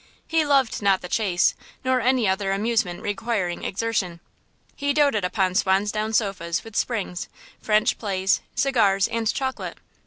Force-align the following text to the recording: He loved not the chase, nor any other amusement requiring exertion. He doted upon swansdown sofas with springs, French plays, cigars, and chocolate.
He 0.25 0.43
loved 0.43 0.81
not 0.81 1.01
the 1.01 1.07
chase, 1.07 1.53
nor 1.85 2.01
any 2.01 2.27
other 2.27 2.51
amusement 2.51 3.03
requiring 3.03 3.63
exertion. 3.63 4.19
He 4.75 4.93
doted 4.93 5.23
upon 5.23 5.53
swansdown 5.53 6.13
sofas 6.15 6.63
with 6.63 6.75
springs, 6.75 7.27
French 7.61 7.99
plays, 7.99 8.41
cigars, 8.55 9.07
and 9.07 9.31
chocolate. 9.31 9.77